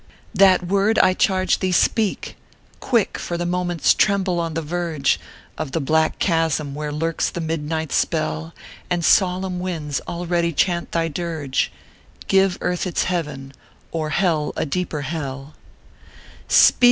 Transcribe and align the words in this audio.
"That 0.33 0.65
word, 0.65 0.97
I 0.97 1.13
charge 1.13 1.59
thee, 1.59 1.71
speak! 1.71 2.35
Quick 2.79 3.17
1 3.19 3.23
for 3.23 3.37
the 3.37 3.45
moments 3.45 3.93
tremble 3.93 4.39
on 4.39 4.55
the 4.55 4.61
verge 4.63 5.19
Of 5.59 5.73
the 5.73 5.79
black 5.79 6.17
chasm 6.17 6.73
where 6.73 6.91
lurks 6.91 7.29
the 7.29 7.39
midnight 7.39 7.91
spell, 7.91 8.55
And 8.89 9.05
solemn 9.05 9.59
winds 9.59 10.01
already 10.07 10.53
chant 10.53 10.91
thy 10.93 11.07
dirge 11.07 11.71
Give 12.27 12.57
Earth 12.61 12.87
its 12.87 13.03
Heaven, 13.03 13.53
or 13.91 14.09
Hell 14.09 14.53
a 14.55 14.65
deeper 14.65 15.01
Hell 15.01 15.53
I" 16.03 16.09
Speak 16.47 16.79